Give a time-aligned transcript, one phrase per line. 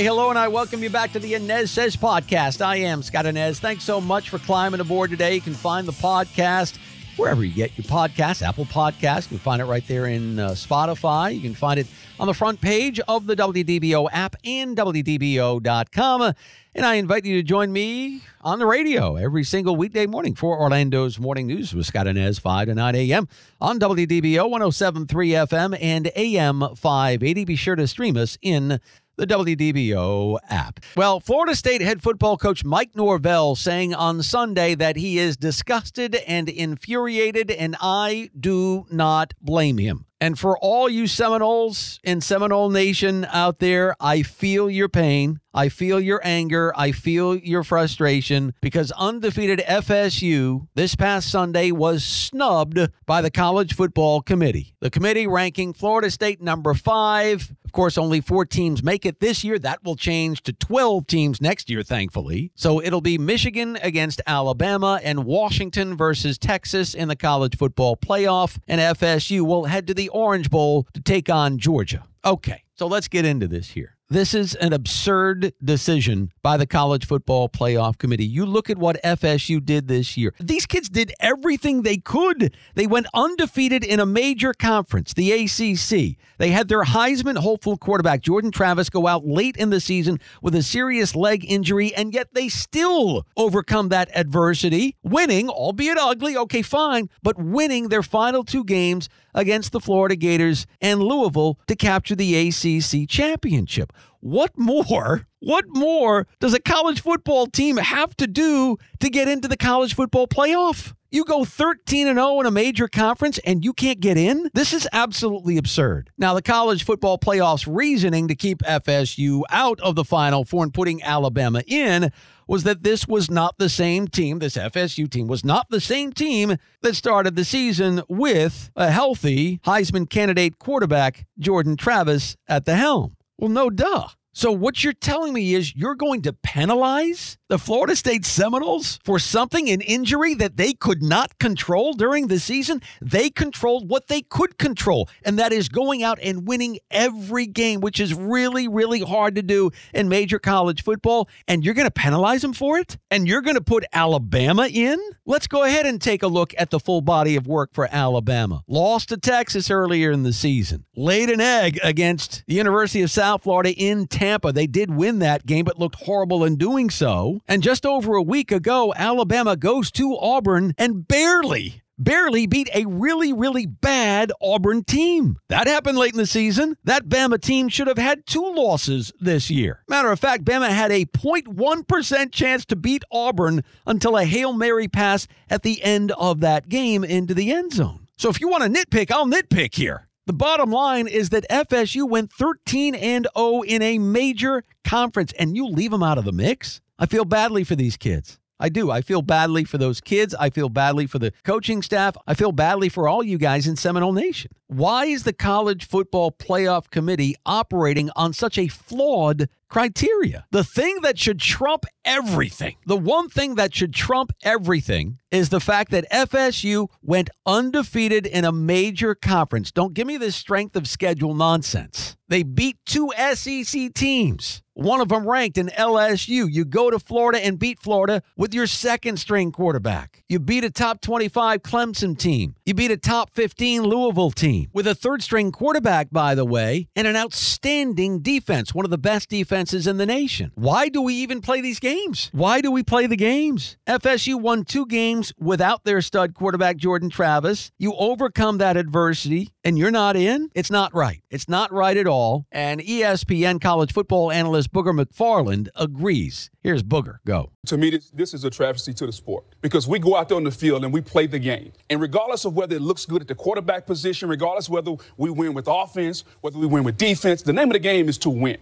[0.00, 2.64] Hi, hello, and I welcome you back to the Anez Sez podcast.
[2.64, 3.58] I am Scott Anez.
[3.58, 5.34] Thanks so much for climbing aboard today.
[5.34, 6.78] You can find the podcast
[7.18, 9.24] wherever you get your podcast, Apple Podcast.
[9.24, 11.34] You can find it right there in uh, Spotify.
[11.34, 11.86] You can find it
[12.18, 16.34] on the front page of the WDBO app and WDBO.com.
[16.74, 20.58] And I invite you to join me on the radio every single weekday morning for
[20.58, 23.28] Orlando's Morning News with Scott Anez, 5 to 9 a.m.
[23.60, 27.44] on WDBO 1073 FM and AM 580.
[27.44, 28.80] Be sure to stream us in
[29.20, 30.80] the WDBO app.
[30.96, 36.14] Well, Florida State head football coach Mike Norvell saying on Sunday that he is disgusted
[36.26, 40.06] and infuriated, and I do not blame him.
[40.22, 45.40] And for all you Seminoles and Seminole Nation out there, I feel your pain.
[45.52, 46.72] I feel your anger.
[46.76, 53.74] I feel your frustration because undefeated FSU this past Sunday was snubbed by the College
[53.74, 54.74] Football Committee.
[54.80, 57.52] The committee ranking Florida State number five.
[57.64, 59.58] Of course, only four teams make it this year.
[59.58, 62.50] That will change to 12 teams next year, thankfully.
[62.54, 68.58] So it'll be Michigan against Alabama and Washington versus Texas in the college football playoff.
[68.66, 72.04] And FSU will head to the Orange Bowl to take on Georgia.
[72.24, 73.98] Okay, so let's get into this here.
[74.12, 78.26] This is an absurd decision by the College Football Playoff Committee.
[78.26, 80.34] You look at what FSU did this year.
[80.40, 82.56] These kids did everything they could.
[82.74, 86.16] They went undefeated in a major conference, the ACC.
[86.38, 90.56] They had their Heisman hopeful quarterback, Jordan Travis, go out late in the season with
[90.56, 96.62] a serious leg injury, and yet they still overcome that adversity, winning, albeit ugly, okay,
[96.62, 102.16] fine, but winning their final two games against the Florida Gators and Louisville to capture
[102.16, 102.64] the ACC
[103.08, 103.92] championship.
[104.20, 105.26] What more?
[105.40, 109.94] What more does a college football team have to do to get into the college
[109.94, 110.92] football playoff?
[111.12, 114.48] You go 13 and 0 in a major conference and you can't get in?
[114.54, 116.10] This is absolutely absurd.
[116.16, 120.72] Now, the college football playoffs reasoning to keep FSU out of the final four and
[120.72, 122.12] putting Alabama in
[122.46, 126.12] was that this was not the same team, this FSU team was not the same
[126.12, 132.76] team that started the season with a healthy Heisman candidate quarterback, Jordan Travis, at the
[132.76, 133.16] helm.
[133.36, 134.08] Well, no duh.
[134.32, 139.18] So, what you're telling me is you're going to penalize the Florida State Seminoles for
[139.18, 142.80] something, an injury that they could not control during the season?
[143.02, 147.80] They controlled what they could control, and that is going out and winning every game,
[147.80, 151.28] which is really, really hard to do in major college football.
[151.48, 152.98] And you're going to penalize them for it?
[153.10, 154.96] And you're going to put Alabama in?
[155.26, 158.62] Let's go ahead and take a look at the full body of work for Alabama.
[158.68, 163.42] Lost to Texas earlier in the season, laid an egg against the University of South
[163.42, 164.52] Florida in Tampa.
[164.52, 167.40] They did win that game, but looked horrible in doing so.
[167.48, 172.86] And just over a week ago, Alabama goes to Auburn and barely barely beat a
[172.86, 175.38] really, really bad Auburn team.
[175.48, 176.76] That happened late in the season.
[176.84, 179.82] That Bama team should have had two losses this year.
[179.88, 184.88] Matter of fact, Bama had a 0.1% chance to beat Auburn until a Hail Mary
[184.88, 188.08] pass at the end of that game into the end zone.
[188.16, 190.09] So if you want to nitpick, I'll nitpick here.
[190.30, 195.56] The bottom line is that FSU went 13 and 0 in a major conference and
[195.56, 196.80] you leave them out of the mix?
[197.00, 198.38] I feel badly for these kids.
[198.60, 198.92] I do.
[198.92, 200.32] I feel badly for those kids.
[200.38, 202.16] I feel badly for the coaching staff.
[202.28, 204.52] I feel badly for all you guys in Seminole Nation.
[204.68, 210.44] Why is the College Football Playoff Committee operating on such a flawed criteria?
[210.50, 215.60] The thing that should trump everything, the one thing that should trump everything is the
[215.60, 219.70] fact that FSU went undefeated in a major conference.
[219.70, 222.16] Don't give me this strength of schedule nonsense.
[222.28, 224.62] They beat two SEC teams.
[224.74, 226.46] One of them ranked in LSU.
[226.50, 230.22] You go to Florida and beat Florida with your second string quarterback.
[230.28, 232.54] You beat a top 25 Clemson team.
[232.64, 236.88] You beat a top 15 Louisville team with a third string quarterback, by the way,
[236.94, 240.52] and an outstanding defense, one of the best defenses defenses in the nation.
[240.54, 242.30] Why do we even play these games?
[242.32, 243.76] Why do we play the games?
[243.86, 247.70] FSU won two games without their stud quarterback, Jordan Travis.
[247.78, 250.48] You overcome that adversity and you're not in?
[250.54, 251.22] It's not right.
[251.30, 252.46] It's not right at all.
[252.50, 256.50] And ESPN college football analyst Booger McFarland agrees.
[256.62, 257.18] Here's Booger.
[257.26, 257.52] Go.
[257.66, 260.38] To me, this, this is a travesty to the sport because we go out there
[260.38, 261.72] on the field and we play the game.
[261.90, 265.52] And regardless of whether it looks good at the quarterback position, regardless whether we win
[265.52, 268.56] with offense, whether we win with defense, the name of the game is to win.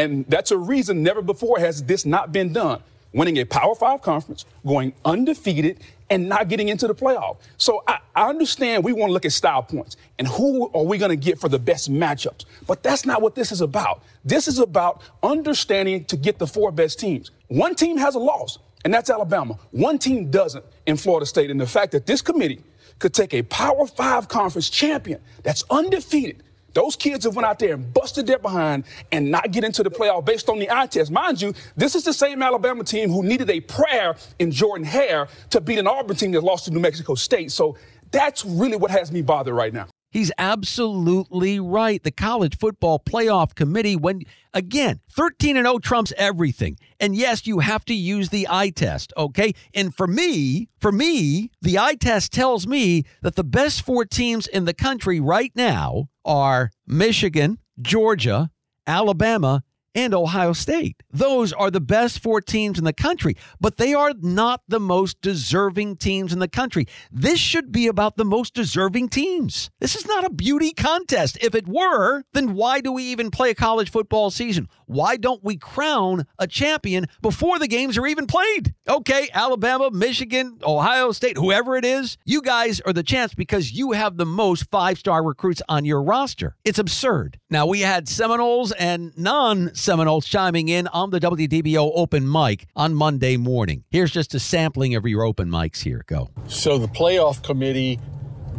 [0.00, 2.82] And that's a reason never before has this not been done.
[3.12, 7.36] Winning a Power Five conference, going undefeated, and not getting into the playoff.
[7.58, 10.96] So I, I understand we want to look at style points and who are we
[10.96, 12.46] going to get for the best matchups.
[12.66, 14.02] But that's not what this is about.
[14.24, 17.30] This is about understanding to get the four best teams.
[17.48, 19.58] One team has a loss, and that's Alabama.
[19.70, 21.50] One team doesn't in Florida State.
[21.50, 22.62] And the fact that this committee
[23.00, 27.74] could take a Power Five conference champion that's undefeated those kids have went out there
[27.74, 31.10] and busted their behind and not get into the playoff based on the eye test.
[31.10, 35.28] Mind you, this is the same Alabama team who needed a prayer in Jordan Hare
[35.50, 37.52] to beat an Auburn team that lost to New Mexico State.
[37.52, 37.76] So
[38.10, 39.86] that's really what has me bothered right now.
[40.10, 42.02] He's absolutely right.
[42.02, 44.22] The college football playoff committee, when
[44.52, 46.76] again, 13 and 0 trumps everything.
[46.98, 49.52] And yes, you have to use the eye test, okay?
[49.72, 54.48] And for me, for me, the eye test tells me that the best four teams
[54.48, 58.50] in the country right now are Michigan, Georgia,
[58.86, 59.62] Alabama,
[59.94, 61.02] and Ohio State.
[61.10, 65.20] Those are the best four teams in the country, but they are not the most
[65.20, 66.86] deserving teams in the country.
[67.10, 69.70] This should be about the most deserving teams.
[69.80, 71.38] This is not a beauty contest.
[71.40, 74.68] If it were, then why do we even play a college football season?
[74.90, 78.74] Why don't we crown a champion before the games are even played?
[78.88, 83.92] Okay, Alabama, Michigan, Ohio State, whoever it is, you guys are the chance because you
[83.92, 86.56] have the most five star recruits on your roster.
[86.64, 87.38] It's absurd.
[87.48, 92.92] Now, we had Seminoles and non Seminoles chiming in on the WDBO open mic on
[92.92, 93.84] Monday morning.
[93.92, 96.02] Here's just a sampling of your open mics here.
[96.08, 96.30] Go.
[96.48, 98.00] So the playoff committee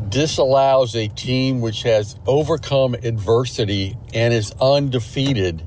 [0.07, 5.63] disallows a team which has overcome adversity and is undefeated.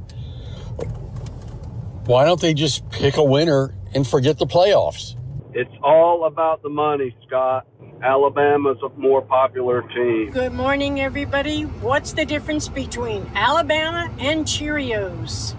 [2.06, 5.16] Why don't they just pick a winner and forget the playoffs?
[5.54, 7.66] It's all about the money, Scott.
[8.02, 10.30] Alabama's a more popular team.
[10.30, 11.62] Good morning, everybody.
[11.62, 15.54] What's the difference between Alabama and Cheerios?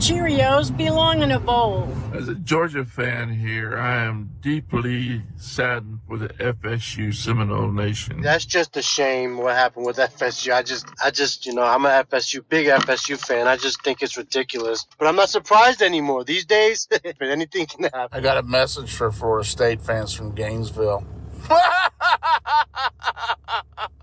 [0.00, 1.86] Cheerios belong in a bowl.
[2.14, 8.22] As a Georgia fan here, I am deeply saddened for the FSU Seminole Nation.
[8.22, 10.54] That's just a shame what happened with FSU.
[10.54, 13.46] I just, I just, you know, I'm a FSU, big FSU fan.
[13.46, 14.86] I just think it's ridiculous.
[14.98, 16.24] But I'm not surprised anymore.
[16.24, 16.88] These days,
[17.20, 18.08] anything can happen.
[18.10, 21.04] I got a message for Florida State fans from Gainesville.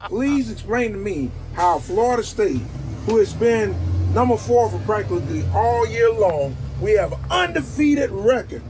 [0.05, 2.61] Please explain to me how Florida State,
[3.07, 3.75] who has been
[4.13, 8.61] number four for practically all year long, we have undefeated record,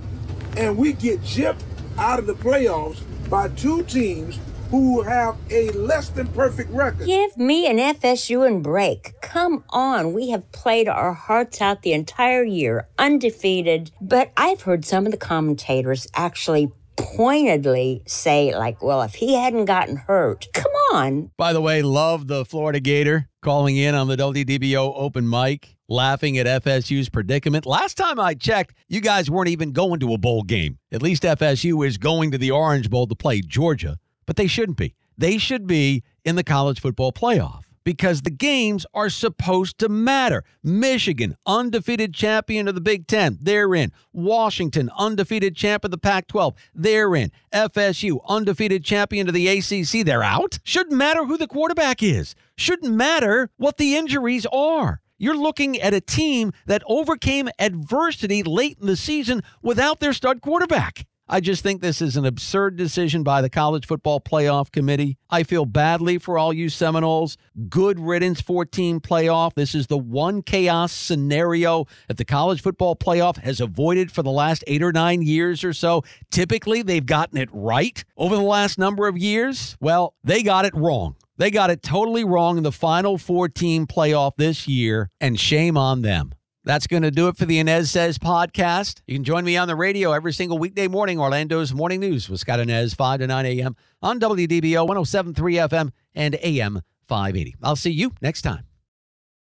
[0.55, 1.63] and we get gypped
[1.97, 4.39] out of the playoffs by two teams
[4.69, 7.05] who have a less than perfect record.
[7.05, 9.13] Give me an FSU and break.
[9.21, 13.91] Come on, we have played our hearts out the entire year, undefeated.
[14.01, 19.65] But I've heard some of the commentators actually pointedly say, like, well, if he hadn't
[19.65, 21.31] gotten hurt, come on.
[21.37, 26.37] By the way, love the Florida Gator calling in on the WDBO open mic, laughing
[26.37, 27.65] at FSU's predicament.
[27.65, 30.79] Last time I checked, you guys weren't even going to a bowl game.
[30.91, 34.77] At least FSU is going to the Orange Bowl to play Georgia, but they shouldn't
[34.77, 34.95] be.
[35.17, 40.43] They should be in the college football playoff because the games are supposed to matter.
[40.61, 43.93] Michigan, undefeated champion of the Big Ten, they're in.
[44.11, 47.31] Washington, undefeated champ of the Pac 12, they're in.
[47.53, 50.59] FSU, undefeated champion of the ACC, they're out.
[50.65, 54.99] Shouldn't matter who the quarterback is, shouldn't matter what the injuries are.
[55.17, 60.41] You're looking at a team that overcame adversity late in the season without their stud
[60.41, 61.07] quarterback.
[61.29, 65.17] I just think this is an absurd decision by the College Football Playoff Committee.
[65.29, 67.37] I feel badly for all you Seminoles.
[67.67, 69.53] Good riddance 14 playoff.
[69.53, 74.31] This is the one chaos scenario that the College Football Playoff has avoided for the
[74.31, 76.03] last eight or nine years or so.
[76.31, 79.75] Typically, they've gotten it right over the last number of years.
[79.81, 81.17] Well, they got it wrong.
[81.35, 85.75] They got it totally wrong in the final four team playoff this year, and shame
[85.75, 86.33] on them.
[86.67, 88.99] That's going to do it for the Anez Sez podcast.
[89.07, 92.41] You can join me on the radio every single weekday morning, Orlando's Morning News with
[92.41, 93.77] Scott Anez, 5 to 9 a.m.
[94.01, 97.55] on WDBO 1073 FM and AM 580.
[97.63, 98.65] I'll see you next time.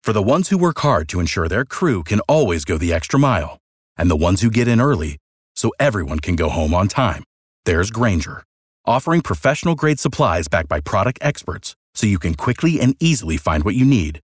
[0.04, 3.20] For the ones who work hard to ensure their crew can always go the extra
[3.20, 3.58] mile,
[3.98, 5.18] and the ones who get in early
[5.56, 7.24] so everyone can go home on time,
[7.66, 8.44] there's Grainger,
[8.86, 13.63] offering professional grade supplies backed by product experts so you can quickly and easily find
[13.63, 14.20] what you need.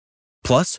[0.45, 0.79] Plus,